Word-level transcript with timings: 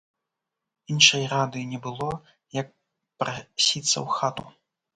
Іншай 0.93 1.25
рады 1.33 1.61
не 1.75 1.79
было, 1.85 2.09
як 2.61 2.73
прасіцца 3.19 3.87
ў 3.87 4.05
хату. 4.19 4.45